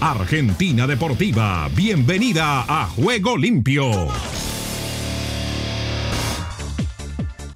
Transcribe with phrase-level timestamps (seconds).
[0.00, 4.39] Argentina Deportiva, bienvenida a Juego Limpio.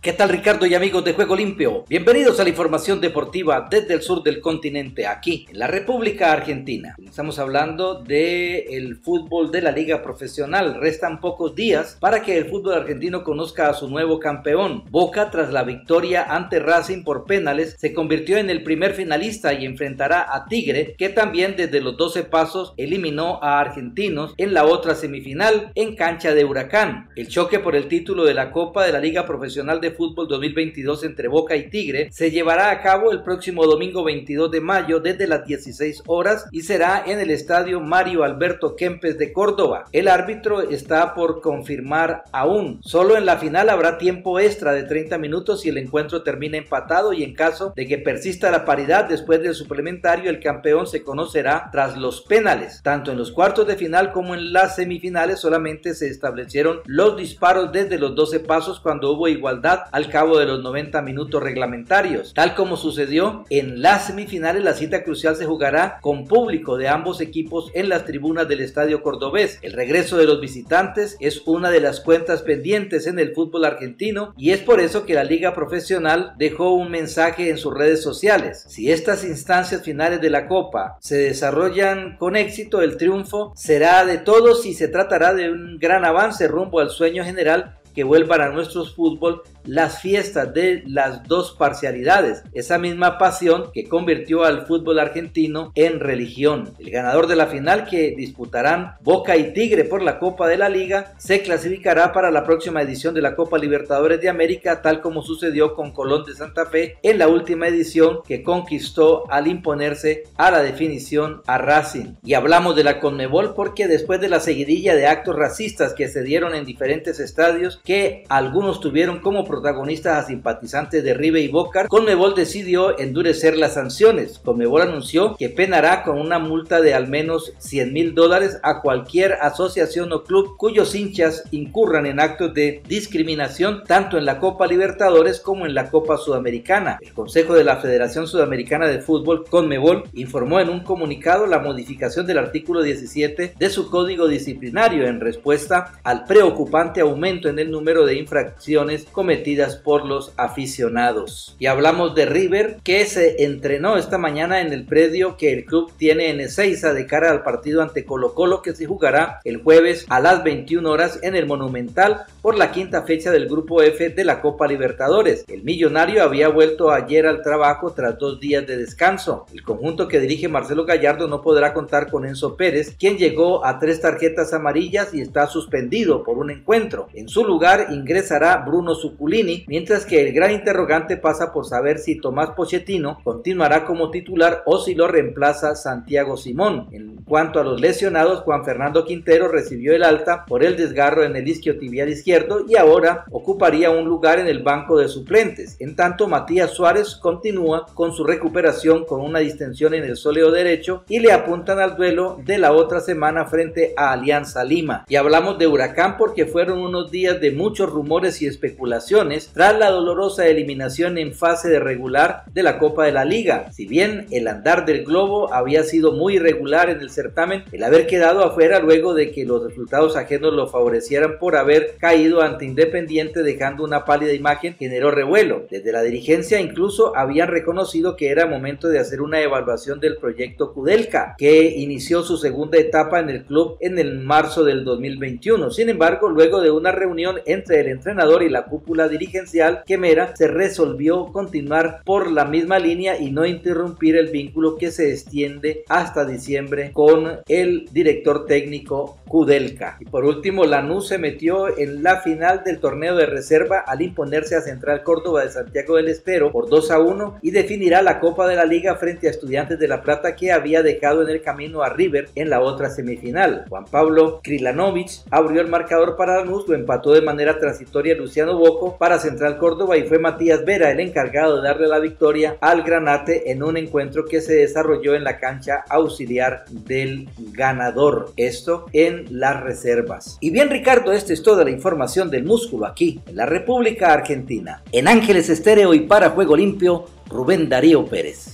[0.05, 1.87] ¿Qué tal Ricardo y amigos de Juego Limpio?
[1.89, 6.95] Bienvenidos a la información deportiva desde el sur del continente, aquí en la República Argentina.
[7.03, 10.79] Estamos hablando del el fútbol de la liga profesional.
[10.79, 14.85] Restan pocos días para que el fútbol argentino conozca a su nuevo campeón.
[14.91, 19.65] Boca, tras la victoria ante Racing por penales, se convirtió en el primer finalista y
[19.65, 24.97] enfrentará a Tigre, que también desde los 12 pasos eliminó a Argentinos en la otra
[24.97, 27.09] semifinal en cancha de Huracán.
[27.17, 31.05] El choque por el título de la Copa de la Liga Profesional de Fútbol 2022
[31.05, 35.27] entre Boca y Tigre se llevará a cabo el próximo domingo 22 de mayo desde
[35.27, 39.85] las 16 horas y será en el estadio Mario Alberto Kempes de Córdoba.
[39.93, 42.81] El árbitro está por confirmar aún.
[42.83, 47.13] Solo en la final habrá tiempo extra de 30 minutos si el encuentro termina empatado
[47.13, 51.69] y en caso de que persista la paridad después del suplementario el campeón se conocerá
[51.73, 52.81] tras los penales.
[52.83, 57.73] Tanto en los cuartos de final como en las semifinales solamente se establecieron los disparos
[57.73, 62.35] desde los 12 pasos cuando hubo igualdad al cabo de los 90 minutos reglamentarios.
[62.35, 67.21] Tal como sucedió en las semifinales, la cita crucial se jugará con público de ambos
[67.21, 69.59] equipos en las tribunas del Estadio Cordobés.
[69.63, 74.35] El regreso de los visitantes es una de las cuentas pendientes en el fútbol argentino
[74.37, 78.65] y es por eso que la liga profesional dejó un mensaje en sus redes sociales.
[78.69, 84.19] Si estas instancias finales de la Copa se desarrollan con éxito, el triunfo será de
[84.19, 88.49] todos y se tratará de un gran avance rumbo al sueño general que vuelvan a
[88.49, 94.99] nuestro fútbol las fiestas de las dos parcialidades, esa misma pasión que convirtió al fútbol
[94.99, 96.71] argentino en religión.
[96.79, 100.69] El ganador de la final que disputarán Boca y Tigre por la Copa de la
[100.69, 105.23] Liga se clasificará para la próxima edición de la Copa Libertadores de América, tal como
[105.23, 110.51] sucedió con Colón de Santa Fe en la última edición que conquistó al imponerse a
[110.51, 112.15] la definición a Racing.
[112.23, 116.23] Y hablamos de la Conmebol porque después de la seguidilla de actos racistas que se
[116.23, 121.87] dieron en diferentes estadios, que algunos tuvieron como protagonistas a simpatizantes de River y Boca,
[121.87, 124.39] Conmebol decidió endurecer las sanciones.
[124.39, 129.35] Conmebol anunció que penará con una multa de al menos 100 mil dólares a cualquier
[129.35, 135.39] asociación o club cuyos hinchas incurran en actos de discriminación tanto en la Copa Libertadores
[135.39, 136.97] como en la Copa Sudamericana.
[137.03, 142.27] El Consejo de la Federación Sudamericana de Fútbol, Conmebol, informó en un comunicado la modificación
[142.27, 148.07] del artículo 17 de su código disciplinario en respuesta al preocupante aumento en el número
[148.07, 151.57] de infracciones cometidas por los aficionados.
[151.59, 155.93] Y hablamos de River, que se entrenó esta mañana en el predio que el club
[155.97, 160.07] tiene en Ezeiza de cara al partido ante Colo Colo que se jugará el jueves
[160.09, 164.25] a las 21 horas en el Monumental por la quinta fecha del Grupo F de
[164.25, 165.45] la Copa Libertadores.
[165.49, 169.47] El millonario había vuelto ayer al trabajo tras dos días de descanso.
[169.53, 173.81] El conjunto que dirige Marcelo Gallardo no podrá contar con Enzo Pérez, quien llegó a
[173.81, 177.09] tres tarjetas amarillas y está suspendido por un encuentro.
[177.15, 182.21] En su lugar ingresará Bruno Suculini mientras que el gran interrogante pasa por saber si
[182.21, 186.89] Tomás Pochettino continuará como titular o si lo reemplaza Santiago Simón.
[186.93, 191.37] En cuanto a los lesionados, Juan Fernando Quintero recibió el alta por el desgarro en
[191.37, 195.77] el isquiotibial izquierdo y ahora ocuparía un lugar en el banco de suplentes.
[195.81, 201.05] En tanto, Matías Suárez continúa con su recuperación con una distensión en el sóleo derecho
[201.09, 205.05] y le apuntan al duelo de la otra semana frente a Alianza Lima.
[205.09, 209.91] Y hablamos de Huracán porque fueron unos días de muchos rumores y especulaciones tras la
[209.91, 213.73] dolorosa eliminación en fase de regular de la Copa de la Liga.
[213.73, 218.07] Si bien el andar del globo había sido muy irregular en el certamen, el haber
[218.07, 223.43] quedado afuera luego de que los resultados ajenos lo favorecieran por haber caído ante Independiente
[223.43, 225.67] dejando una pálida imagen generó revuelo.
[225.71, 230.73] Desde la dirigencia incluso habían reconocido que era momento de hacer una evaluación del proyecto
[230.73, 235.71] Kudelka, que inició su segunda etapa en el club en el marzo del 2021.
[235.71, 240.49] Sin embargo, luego de una reunión entre el entrenador y la cúpula dirigencial, Quemera se
[240.49, 246.25] resolvió continuar por la misma línea y no interrumpir el vínculo que se extiende hasta
[246.25, 249.97] diciembre con el director técnico Kudelka.
[250.01, 254.57] Y por último, Lanús se metió en la final del torneo de reserva al imponerse
[254.57, 258.47] a Central Córdoba de Santiago del Estero por 2 a 1 y definirá la Copa
[258.47, 261.83] de la Liga frente a Estudiantes de La Plata que había dejado en el camino
[261.83, 263.65] a River en la otra semifinal.
[263.69, 268.97] Juan Pablo Krilanovich abrió el marcador para Lanús, lo empató de manera transitoria Luciano Boco
[268.97, 273.51] para Central Córdoba y fue Matías Vera el encargado de darle la victoria al Granate
[273.51, 278.33] en un encuentro que se desarrolló en la cancha auxiliar del ganador.
[278.37, 280.39] Esto en las reservas.
[280.41, 284.83] Y bien Ricardo, esta es toda la información del músculo aquí en la República Argentina.
[284.93, 288.54] En Ángeles Estéreo y para Juego Limpio, Rubén Darío Pérez.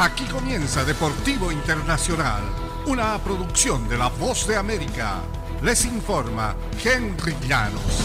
[0.00, 2.40] Aquí comienza Deportivo Internacional,
[2.86, 5.20] una producción de La Voz de América.
[5.62, 8.00] Les informa Henry Llanos.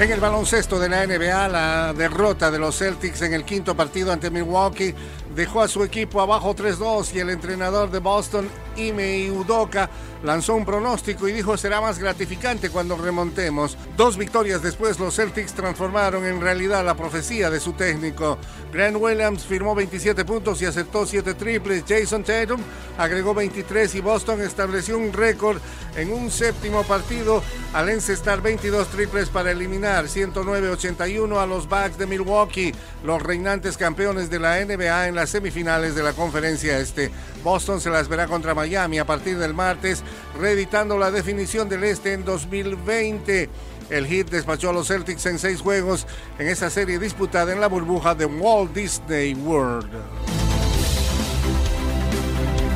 [0.00, 4.10] En el baloncesto de la NBA, la derrota de los Celtics en el quinto partido
[4.10, 4.94] ante Milwaukee
[5.34, 9.90] dejó a su equipo abajo 3-2 y el entrenador de Boston, Ime Udoka,
[10.22, 13.76] lanzó un pronóstico y dijo será más gratificante cuando remontemos.
[13.96, 18.38] Dos victorias después los Celtics transformaron en realidad la profecía de su técnico.
[18.72, 21.84] Grant Williams firmó 27 puntos y aceptó 7 triples.
[21.88, 22.60] Jason Tatum
[22.98, 25.58] agregó 23 y Boston estableció un récord
[25.96, 27.42] en un séptimo partido
[27.72, 34.30] al encestar 22 triples para eliminar 109-81 a los Bucks de Milwaukee, los reinantes campeones
[34.30, 37.10] de la NBA en las semifinales de la conferencia este.
[37.42, 40.04] Boston se las verá contra Miami a partir del martes,
[40.38, 43.50] reeditando la definición del este en 2020.
[43.90, 46.06] El Heat despachó a los Celtics en seis juegos
[46.38, 49.90] en esa serie disputada en la burbuja de Walt Disney World.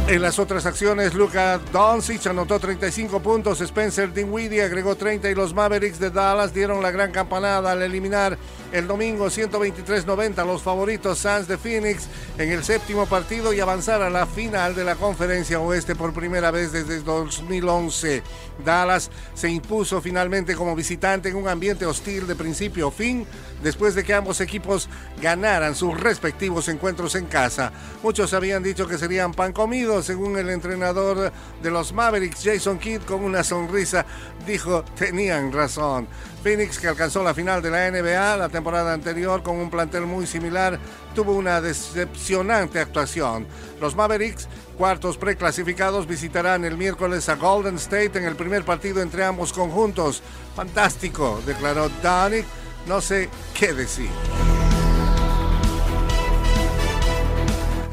[0.08, 5.54] En las otras acciones, Luka Doncic anotó 35 puntos, Spencer Dinwiddie agregó 30 y los
[5.54, 8.36] Mavericks de Dallas dieron la gran campanada al eliminar
[8.72, 12.08] el domingo 123-90 los favoritos Suns de Phoenix
[12.38, 16.50] en el séptimo partido y avanzar a la final de la conferencia oeste por primera
[16.50, 18.22] vez desde 2011.
[18.64, 23.26] Dallas se impuso finalmente como visitante en un ambiente hostil de principio a fin
[23.62, 24.88] después de que ambos equipos
[25.20, 27.72] ganaran sus respectivos encuentros en casa.
[28.02, 31.30] Muchos habían dicho que serían pan comido, según el entrenador
[31.62, 34.04] de los Mavericks, Jason Kidd, con una sonrisa,
[34.46, 36.08] dijo, tenían razón.
[36.42, 40.26] Phoenix, que alcanzó la final de la NBA la temporada anterior con un plantel muy
[40.26, 40.79] similar,
[41.14, 43.47] tuvo una decepcionante actuación.
[43.81, 44.49] Los Mavericks,
[44.79, 50.23] cuartos preclasificados, visitarán el miércoles a Golden State en el primer partido entre ambos conjuntos.
[50.55, 52.47] Fantástico, declaró Danik.
[52.87, 54.11] No sé qué decir.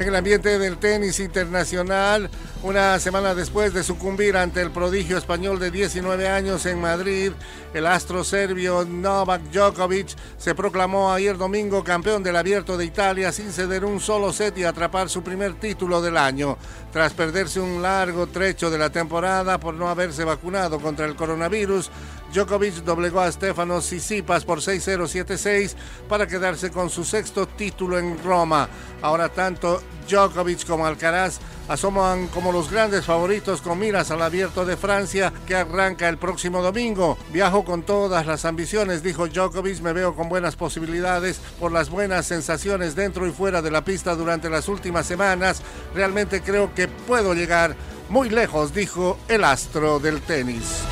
[0.00, 2.30] En el ambiente del tenis internacional,
[2.62, 7.32] una semana después de sucumbir ante el prodigio español de 19 años en Madrid,
[7.74, 13.52] el astro serbio Novak Djokovic se proclamó ayer domingo campeón del Abierto de Italia sin
[13.52, 16.56] ceder un solo set y atrapar su primer título del año,
[16.94, 21.90] tras perderse un largo trecho de la temporada por no haberse vacunado contra el coronavirus.
[22.32, 25.74] Djokovic doblegó a Stefano Tsitsipas por 6-0-7-6
[26.08, 28.68] para quedarse con su sexto título en Roma.
[29.02, 34.76] Ahora tanto Djokovic como Alcaraz asoman como los grandes favoritos con miras al abierto de
[34.76, 37.18] Francia que arranca el próximo domingo.
[37.32, 42.26] Viajo con todas las ambiciones, dijo Djokovic, me veo con buenas posibilidades por las buenas
[42.26, 45.62] sensaciones dentro y fuera de la pista durante las últimas semanas.
[45.94, 47.74] Realmente creo que puedo llegar
[48.08, 50.82] muy lejos, dijo el astro del tenis.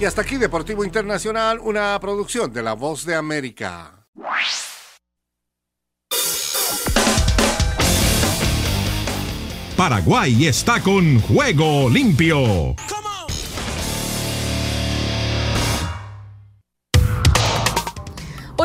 [0.00, 4.06] Y hasta aquí Deportivo Internacional, una producción de La Voz de América.
[9.76, 12.76] Paraguay está con Juego Limpio.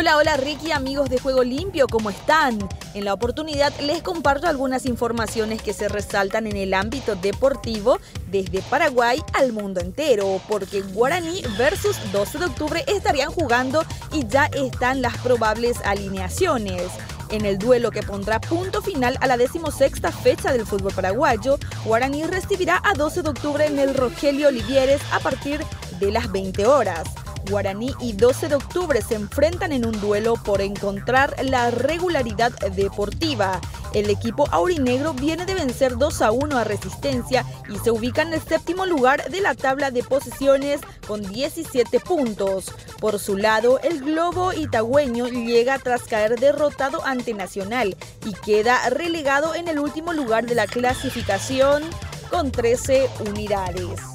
[0.04, 2.60] Hola, hola Ricky, amigos de Juego Limpio, ¿cómo están?
[2.94, 8.62] En la oportunidad les comparto algunas informaciones que se resaltan en el ámbito deportivo desde
[8.64, 15.02] Paraguay al mundo entero, porque Guaraní versus 12 de octubre estarían jugando y ya están
[15.02, 16.84] las probables alineaciones.
[17.30, 22.26] En el duelo que pondrá punto final a la decimosexta fecha del fútbol paraguayo, Guaraní
[22.26, 25.62] recibirá a 12 de octubre en el Rogelio Olivieres a partir
[26.02, 27.23] de las 20 horas.
[27.50, 33.60] Guaraní y 12 de octubre se enfrentan en un duelo por encontrar la regularidad deportiva.
[33.94, 38.34] El equipo aurinegro viene de vencer 2 a 1 a Resistencia y se ubica en
[38.34, 42.72] el séptimo lugar de la tabla de posiciones con 17 puntos.
[43.00, 47.96] Por su lado, el globo itagüeño llega tras caer derrotado ante Nacional
[48.26, 51.84] y queda relegado en el último lugar de la clasificación
[52.30, 54.13] con 13 unidades.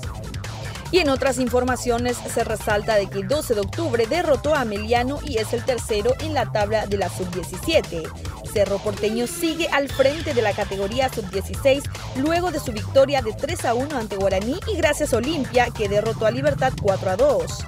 [0.90, 5.18] Y en otras informaciones se resalta de que el 12 de octubre derrotó a Meliano
[5.24, 8.08] y es el tercero en la tabla de la sub-17.
[8.52, 11.82] Cerro Porteño sigue al frente de la categoría sub-16
[12.16, 15.88] luego de su victoria de 3 a 1 ante Guaraní y gracias a Olimpia que
[15.88, 17.64] derrotó a Libertad 4 a 2.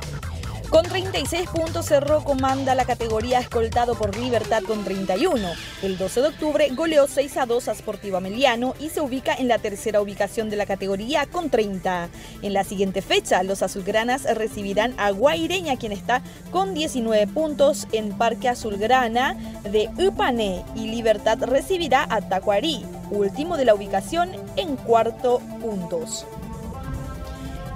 [0.71, 5.49] Con 36 puntos Cerro comanda la categoría escoltado por Libertad con 31.
[5.83, 9.49] El 12 de octubre goleó 6 a 2 a Sportivo Ameliano y se ubica en
[9.49, 12.09] la tercera ubicación de la categoría con 30.
[12.43, 16.23] En la siguiente fecha, los azulgranas recibirán a Guaireña, quien está
[16.53, 19.35] con 19 puntos en Parque Azulgrana
[19.65, 26.27] de Upané y Libertad recibirá a Tacuarí, último de la ubicación en cuarto puntos.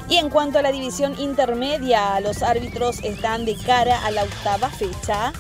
[0.09, 4.69] Y en cuanto a la división intermedia, los árbitros están de cara a la octava
[4.69, 5.33] fecha.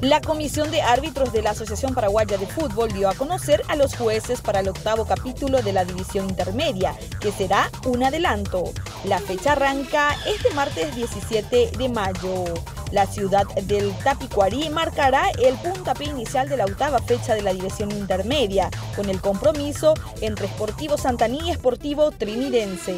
[0.00, 3.96] La Comisión de Árbitros de la Asociación Paraguaya de Fútbol dio a conocer a los
[3.96, 8.64] jueces para el octavo capítulo de la División Intermedia, que será un adelanto.
[9.04, 12.44] La fecha arranca este martes 17 de mayo.
[12.90, 17.92] La ciudad del Tapicuarí marcará el puntapié inicial de la octava fecha de la División
[17.92, 22.96] Intermedia, con el compromiso entre Sportivo Santaní y Sportivo Trinidense.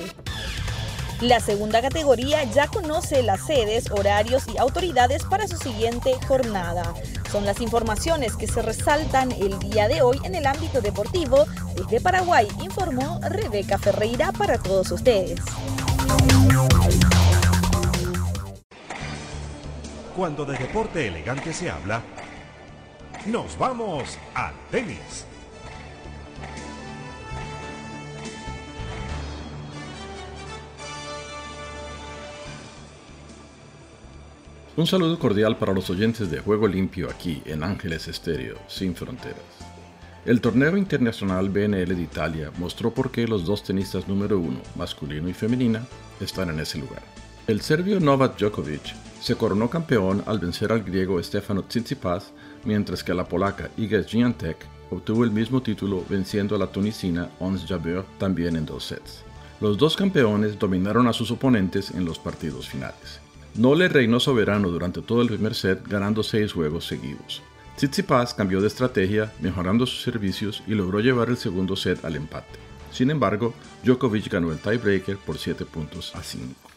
[1.21, 6.95] La segunda categoría ya conoce las sedes, horarios y autoridades para su siguiente jornada.
[7.31, 11.47] Son las informaciones que se resaltan el día de hoy en el ámbito deportivo.
[11.75, 15.41] Desde Paraguay informó Rebeca Ferreira para todos ustedes.
[20.21, 22.03] Cuando de deporte elegante se habla,
[23.25, 25.25] nos vamos al tenis.
[34.77, 39.39] Un saludo cordial para los oyentes de Juego Limpio aquí en Ángeles Estéreo, sin fronteras.
[40.27, 45.31] El torneo internacional BNL de Italia mostró por qué los dos tenistas número uno, masculino
[45.31, 45.87] y femenina,
[46.21, 47.03] están en ese lugar.
[47.47, 52.33] El serbio Novak Djokovic se coronó campeón al vencer al griego Stefano Tsitsipas,
[52.65, 54.57] mientras que la polaca Iga Swiatek
[54.91, 59.23] obtuvo el mismo título venciendo a la tunisina Ons Jabeur también en dos sets.
[59.61, 63.21] Los dos campeones dominaron a sus oponentes en los partidos finales.
[63.55, 67.43] Nole reinó soberano durante todo el primer set, ganando seis juegos seguidos.
[67.77, 72.59] Tsitsipas cambió de estrategia, mejorando sus servicios y logró llevar el segundo set al empate.
[72.93, 76.70] Sin embargo, Djokovic ganó el tiebreaker por 7 puntos a 5.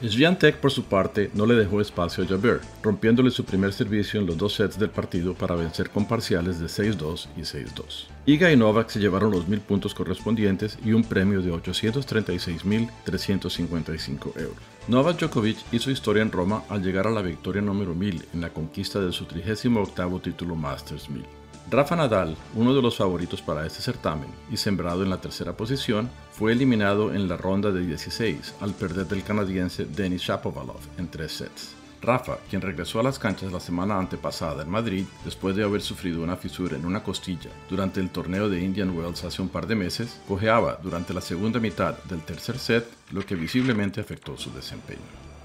[0.00, 4.26] Sviantek, por su parte, no le dejó espacio a Jabeur, rompiéndole su primer servicio en
[4.26, 8.06] los dos sets del partido para vencer con parciales de 6-2 y 6-2.
[8.24, 14.58] Iga y Novak se llevaron los mil puntos correspondientes y un premio de 836.355 euros.
[14.86, 18.50] Novak Djokovic hizo historia en Roma al llegar a la victoria número 1000 en la
[18.50, 21.37] conquista de su 38 título Masters 1000.
[21.70, 26.08] Rafa Nadal, uno de los favoritos para este certamen y sembrado en la tercera posición,
[26.32, 31.32] fue eliminado en la ronda de 16 al perder del canadiense Denis Shapovalov en tres
[31.32, 31.74] sets.
[32.00, 36.22] Rafa, quien regresó a las canchas la semana antepasada en Madrid después de haber sufrido
[36.22, 39.74] una fisura en una costilla durante el torneo de Indian Wells hace un par de
[39.74, 45.00] meses, cojeaba durante la segunda mitad del tercer set, lo que visiblemente afectó su desempeño.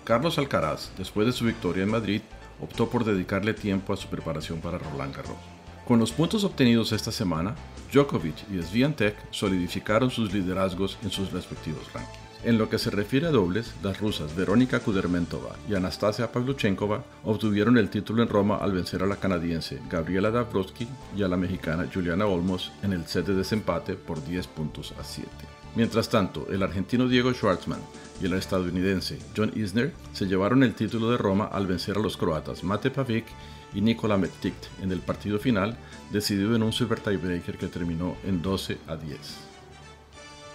[0.06, 2.22] Carlos Alcaraz, después de su victoria en Madrid,
[2.62, 5.53] optó por dedicarle tiempo a su preparación para Roland Garros.
[5.88, 7.56] Con los puntos obtenidos esta semana,
[7.92, 12.24] Djokovic y Sviantek solidificaron sus liderazgos en sus respectivos rankings.
[12.46, 17.78] En lo que se refiere a dobles, las rusas Verónica Kudermentova y Anastasia Pavluchenkova obtuvieron
[17.78, 20.88] el título en Roma al vencer a la canadiense Gabriela Dabrowski
[21.18, 25.04] y a la mexicana Juliana Olmos en el set de desempate por 10 puntos a
[25.04, 25.30] 7.
[25.76, 27.80] Mientras tanto, el argentino Diego Schwartzman
[28.22, 32.18] y el estadounidense John Isner se llevaron el título de Roma al vencer a los
[32.18, 33.26] croatas Mate Pavic
[33.74, 35.78] y Nikola Mektikt en el partido final,
[36.12, 39.18] decidido en un super tiebreaker que terminó en 12 a 10.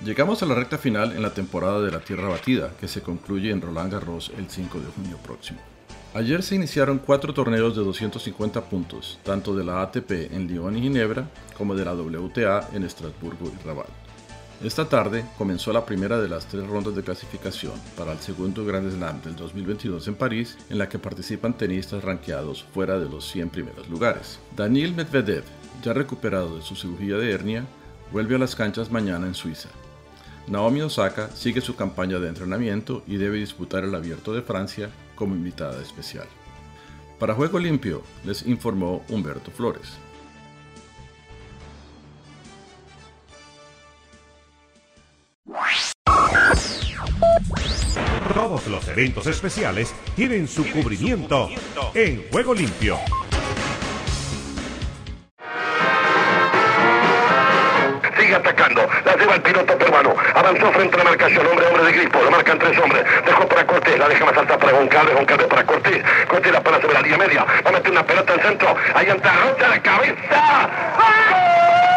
[0.04, 3.50] Llegamos a la recta final en la temporada de la Tierra Batida, que se concluye
[3.50, 5.58] en Roland Garros el 5 de junio próximo.
[6.14, 10.82] Ayer se iniciaron cuatro torneos de 250 puntos, tanto de la ATP en Lyon y
[10.82, 14.07] Ginebra como de la WTA en Estrasburgo y Rabat.
[14.62, 18.90] Esta tarde comenzó la primera de las tres rondas de clasificación para el segundo Grand
[18.90, 23.50] Slam del 2022 en París, en la que participan tenistas rankeados fuera de los 100
[23.50, 24.40] primeros lugares.
[24.56, 25.44] Daniel Medvedev,
[25.84, 27.66] ya recuperado de su cirugía de hernia,
[28.10, 29.68] vuelve a las canchas mañana en Suiza.
[30.48, 35.36] Naomi Osaka sigue su campaña de entrenamiento y debe disputar el Abierto de Francia como
[35.36, 36.26] invitada especial.
[37.20, 39.98] Para Juego Limpio, les informó Humberto Flores.
[48.68, 51.48] Los eventos especiales tienen su cubrimiento
[51.94, 52.98] en Juego Limpio.
[58.18, 61.92] Sigue atacando, la lleva el piloto peruano, avanzó frente a la marcación, hombre, hombre de
[61.92, 65.46] gripo, lo marcan tres hombres, dejó para Cortés, la deja más alta para Goncalves, Goncalves
[65.46, 68.42] para Cortés, Cortés la para sobre la línea media, va a meter una pelota al
[68.42, 71.87] centro, ahí entra Rocha la cabeza, cabeza,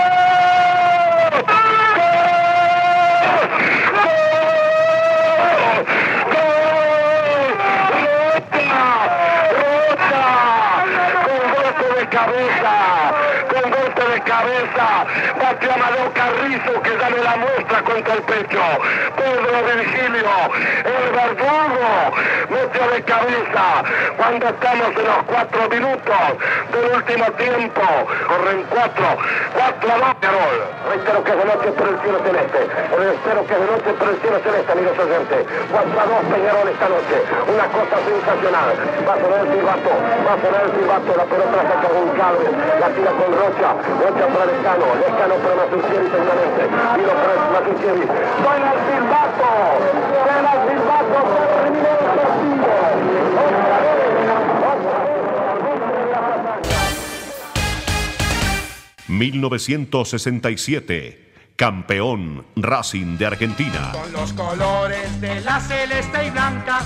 [14.24, 15.06] cabeza.
[15.40, 15.68] Bate
[16.13, 18.62] Carrizo que dale la muestra contra el pecho.
[19.16, 20.30] Pedro Virgilio,
[20.86, 21.92] el verdugo,
[22.50, 23.66] metió de cabeza.
[24.18, 26.24] Cuando estamos en los cuatro minutos
[26.72, 27.82] del último tiempo,
[28.28, 29.18] corren cuatro,
[29.54, 30.54] cuatro a dos.
[30.90, 32.60] Reitero que es de noche por el cielo celeste.
[32.62, 35.42] Espero que es de noche por el cielo celeste, amigos oyentes.
[35.72, 37.18] Cuatro a dos, Peñarol esta noche.
[37.48, 38.70] Una cosa sensacional.
[39.08, 42.48] Va a poner el silbato, va a poner el silbato, la pelota saca cable,
[42.80, 43.70] la tira con Rocha,
[44.12, 45.62] Para Lescano, Lescano para.
[45.62, 45.63] Y.
[47.82, 49.50] Suena el silbato,
[50.24, 51.20] suena el silbato,
[51.56, 52.70] terminó el partido.
[53.41, 53.88] Otra vez, otra vez,
[59.08, 61.27] 1967.
[61.56, 63.91] Campeón Racing de Argentina.
[63.91, 66.80] Con los colores de la celeste y blanca,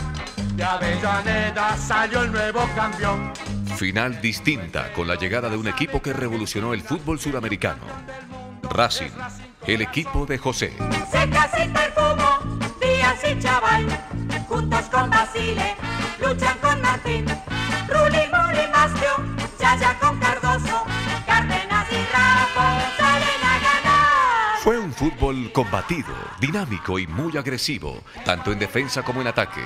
[0.56, 3.32] de Avellaneda salió el nuevo campeón.
[3.76, 7.84] Final distinta con la llegada de un equipo que revolucionó el fútbol sudamericano.
[8.64, 9.12] Racing,
[9.68, 10.72] el equipo de José.
[11.12, 12.40] Secas y perfumo,
[12.80, 13.86] Díaz y Chaval,
[14.48, 15.76] juntos con Basile,
[16.22, 17.26] luchan con Martín,
[17.90, 19.12] Ruli, Muri, Mastio,
[19.60, 20.86] Yaya con Cardoso,
[21.26, 24.58] Cárdenas y Rafa salen a ganar.
[24.64, 29.62] Fue un fútbol combatido, dinámico y muy agresivo, tanto en defensa como en ataque.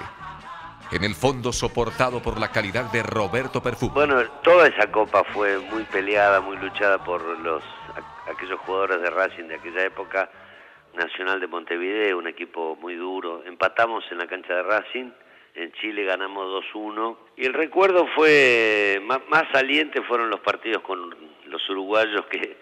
[0.91, 3.93] En el fondo soportado por la calidad de Roberto Perfumo.
[3.93, 7.63] Bueno, toda esa copa fue muy peleada, muy luchada por los
[8.27, 10.31] aquellos jugadores de Racing de aquella época.
[10.95, 13.43] Nacional de Montevideo, un equipo muy duro.
[13.45, 15.11] Empatamos en la cancha de Racing.
[15.53, 17.17] En Chile ganamos 2-1.
[17.37, 21.15] Y el recuerdo fue más, más saliente fueron los partidos con
[21.45, 22.57] los uruguayos que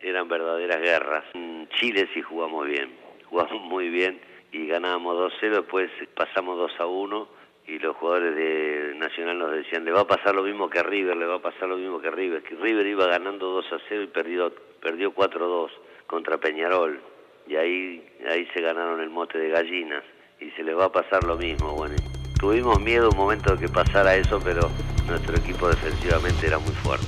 [0.00, 1.24] eran verdaderas guerras.
[1.34, 2.92] En Chile sí jugamos bien,
[3.26, 7.28] jugamos muy bien y ganábamos 2-0, después pasamos 2-1
[7.70, 10.82] y los jugadores de Nacional nos decían, le va a pasar lo mismo que a
[10.82, 14.04] River, le va a pasar lo mismo que a River, que River iba ganando 2-0
[14.04, 15.70] y perdió, perdió 4-2
[16.08, 17.00] contra Peñarol
[17.46, 20.02] y ahí, ahí se ganaron el mote de gallinas
[20.40, 21.74] y se les va a pasar lo mismo.
[21.76, 21.94] Bueno,
[22.40, 24.68] tuvimos miedo un momento de que pasara eso, pero
[25.06, 27.06] nuestro equipo defensivamente era muy fuerte.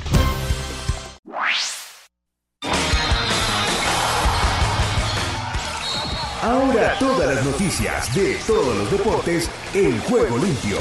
[6.42, 10.76] Ahora todas las noticias de todos los deportes en juego limpio.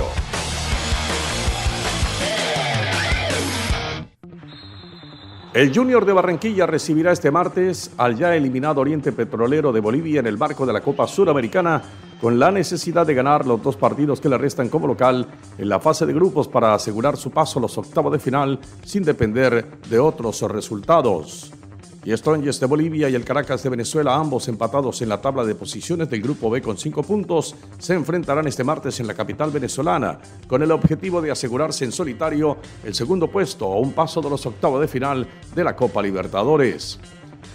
[5.53, 10.25] El Junior de Barranquilla recibirá este martes al ya eliminado Oriente Petrolero de Bolivia en
[10.25, 11.83] el marco de la Copa Suramericana
[12.19, 15.27] con la necesidad de ganar los dos partidos que le restan como local
[15.59, 19.03] en la fase de grupos para asegurar su paso a los octavos de final sin
[19.03, 21.53] depender de otros resultados.
[22.03, 25.53] Y Strongest de Bolivia y el Caracas de Venezuela, ambos empatados en la tabla de
[25.53, 30.19] posiciones del Grupo B con cinco puntos, se enfrentarán este martes en la capital venezolana
[30.47, 34.43] con el objetivo de asegurarse en solitario el segundo puesto a un paso de los
[34.47, 36.99] octavos de final de la Copa Libertadores.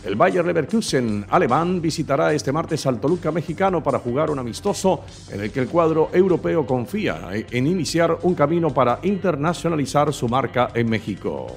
[0.04, 5.00] El Bayer Leverkusen alemán visitará este martes al Toluca mexicano para jugar un amistoso
[5.32, 10.68] en el que el cuadro europeo confía en iniciar un camino para internacionalizar su marca
[10.72, 11.56] en México.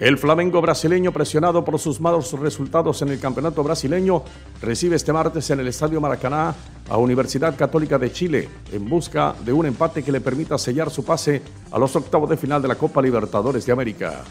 [0.00, 4.24] El Flamengo brasileño, presionado por sus malos resultados en el campeonato brasileño,
[4.60, 6.52] recibe este martes en el Estadio Maracaná
[6.88, 11.04] a Universidad Católica de Chile en busca de un empate que le permita sellar su
[11.04, 14.24] pase a los octavos de final de la Copa Libertadores de América.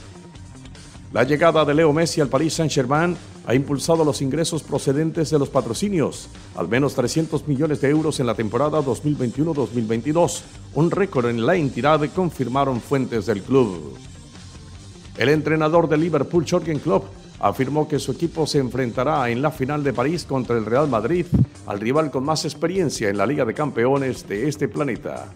[1.13, 5.49] La llegada de Leo Messi al Paris Saint-Germain ha impulsado los ingresos procedentes de los
[5.49, 10.41] patrocinios, al menos 300 millones de euros en la temporada 2021-2022,
[10.73, 13.97] un récord en la entidad, confirmaron fuentes del club.
[15.17, 17.05] El entrenador de Liverpool, Jürgen Klopp,
[17.39, 21.25] afirmó que su equipo se enfrentará en la final de París contra el Real Madrid,
[21.67, 25.31] al rival con más experiencia en la Liga de Campeones de este planeta.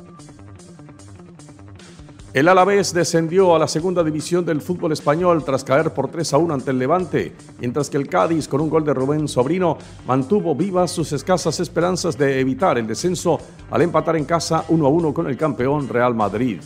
[2.34, 6.38] El Alavés descendió a la segunda división del fútbol español tras caer por 3 a
[6.38, 10.54] 1 ante el Levante, mientras que el Cádiz, con un gol de Rubén Sobrino, mantuvo
[10.54, 13.40] vivas sus escasas esperanzas de evitar el descenso
[13.72, 16.60] al empatar en casa 1 a 1 con el campeón Real Madrid.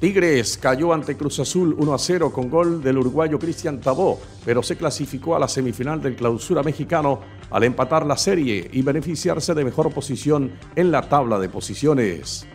[0.00, 4.62] Tigres cayó ante Cruz Azul 1 a 0 con gol del uruguayo Cristian Tabó, pero
[4.62, 9.62] se clasificó a la semifinal del clausura mexicano al empatar la serie y beneficiarse de
[9.62, 12.46] mejor posición en la tabla de posiciones.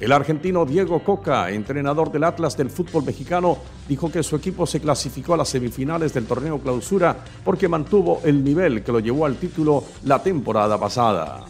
[0.00, 4.80] El argentino Diego Coca, entrenador del Atlas del fútbol mexicano, dijo que su equipo se
[4.80, 9.36] clasificó a las semifinales del torneo clausura porque mantuvo el nivel que lo llevó al
[9.36, 11.44] título la temporada pasada.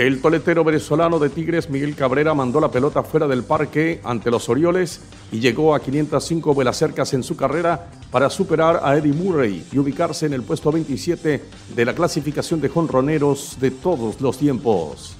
[0.00, 4.48] El toletero venezolano de Tigres, Miguel Cabrera, mandó la pelota fuera del parque ante los
[4.48, 9.66] Orioles y llegó a 505 vuelas cercas en su carrera para superar a Eddie Murray
[9.70, 11.44] y ubicarse en el puesto 27
[11.76, 15.16] de la clasificación de jonroneros de todos los tiempos.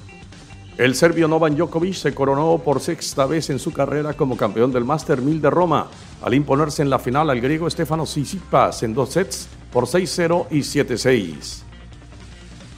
[0.79, 4.87] El serbio Novan Djokovic se coronó por sexta vez en su carrera como campeón del
[4.87, 5.88] Master 1000 de Roma,
[6.23, 10.61] al imponerse en la final al griego Stefano Tsitsipas en dos sets por 6-0 y
[10.61, 11.64] 7-6.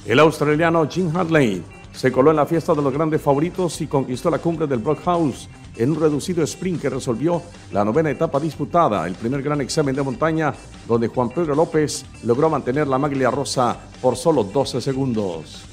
[0.05, 4.31] El australiano Jim Hadley se coló en la fiesta de los grandes favoritos y conquistó
[4.31, 9.14] la cumbre del Brockhouse en un reducido sprint que resolvió la novena etapa disputada, el
[9.14, 10.55] primer gran examen de montaña,
[10.88, 15.64] donde Juan Pedro López logró mantener la maglia rosa por solo 12 segundos.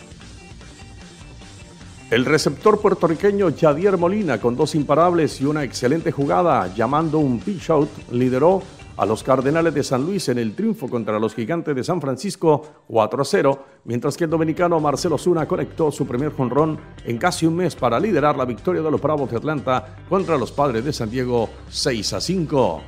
[2.10, 7.69] El receptor puertorriqueño Jadier Molina, con dos imparables y una excelente jugada, llamando un pitch
[7.69, 8.63] out, lideró
[8.99, 12.83] a los Cardenales de San Luis en el triunfo contra los Gigantes de San Francisco
[12.89, 17.55] 4 0, mientras que el dominicano Marcelo Zuna conectó su primer jonrón en casi un
[17.55, 21.09] mes para liderar la victoria de los Bravos de Atlanta contra los Padres de San
[21.09, 22.81] Diego 6 a 5.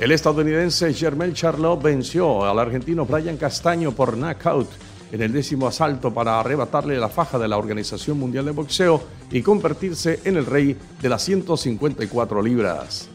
[0.00, 4.68] El estadounidense Germel Charlot venció al argentino Brian Castaño por knockout
[5.12, 9.42] en el décimo asalto para arrebatarle la faja de la Organización Mundial de Boxeo y
[9.42, 13.11] convertirse en el rey de las 154 libras.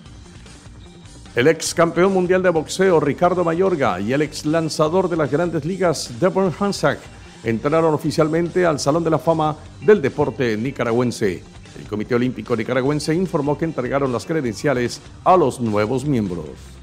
[1.37, 5.65] El ex campeón mundial de boxeo Ricardo Mayorga y el ex lanzador de las grandes
[5.65, 6.97] ligas Devon Hansack
[7.43, 11.43] entraron oficialmente al Salón de la Fama del Deporte Nicaragüense.
[11.79, 16.76] El Comité Olímpico Nicaragüense informó que entregaron las credenciales a los nuevos miembros.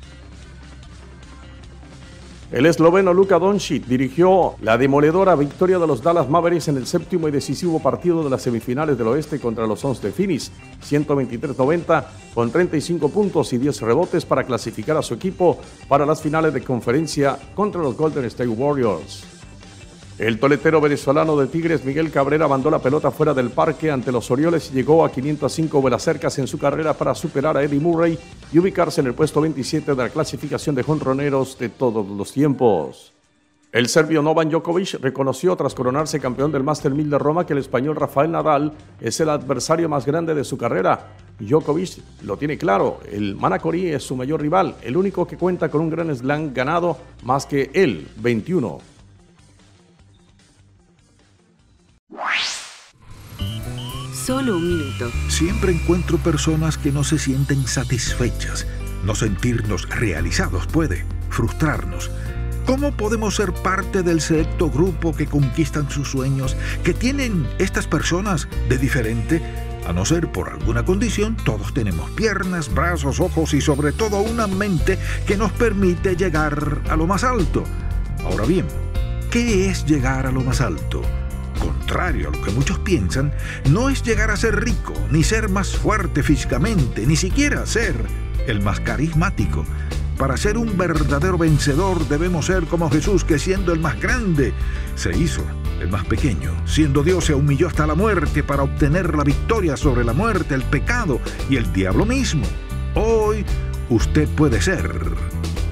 [2.55, 7.27] El esloveno Luka Doncic dirigió la demoledora victoria de los Dallas Mavericks en el séptimo
[7.27, 10.53] y decisivo partido de las semifinales del oeste contra los Suns de Phoenix,
[10.89, 16.55] 123-90, con 35 puntos y 10 rebotes para clasificar a su equipo para las finales
[16.55, 19.34] de conferencia contra los Golden State Warriors.
[20.17, 24.31] El toletero venezolano de Tigres, Miguel Cabrera, mandó la pelota fuera del parque ante los
[24.31, 28.17] Orioles y llegó a 505 vuelas cercas en su carrera para superar a Eddie Murray
[28.53, 33.13] y ubicarse en el puesto 27 de la clasificación de jonroneros de todos los tiempos.
[33.73, 37.59] El serbio Novan Djokovic reconoció tras coronarse campeón del Master 1000 de Roma que el
[37.59, 41.17] español Rafael Nadal es el adversario más grande de su carrera.
[41.41, 45.81] Djokovic lo tiene claro, el Manacorí es su mayor rival, el único que cuenta con
[45.81, 48.94] un gran slam ganado más que él, 21.
[54.25, 55.11] Solo un minuto.
[55.29, 58.67] Siempre encuentro personas que no se sienten satisfechas.
[59.05, 62.11] No sentirnos realizados puede frustrarnos.
[62.65, 66.57] ¿Cómo podemos ser parte del selecto grupo que conquistan sus sueños?
[66.83, 69.43] ¿Qué tienen estas personas de diferente?
[69.87, 74.47] A no ser por alguna condición, todos tenemos piernas, brazos, ojos y sobre todo una
[74.47, 77.65] mente que nos permite llegar a lo más alto.
[78.25, 78.67] Ahora bien,
[79.31, 81.03] ¿qué es llegar a lo más alto?
[81.65, 83.33] Contrario a lo que muchos piensan,
[83.71, 87.95] no es llegar a ser rico, ni ser más fuerte físicamente, ni siquiera ser
[88.47, 89.65] el más carismático.
[90.19, 94.53] Para ser un verdadero vencedor debemos ser como Jesús, que siendo el más grande,
[94.95, 95.43] se hizo
[95.81, 96.53] el más pequeño.
[96.67, 100.63] Siendo Dios se humilló hasta la muerte para obtener la victoria sobre la muerte, el
[100.63, 102.47] pecado y el diablo mismo.
[102.95, 103.45] Hoy
[103.89, 104.89] usted puede ser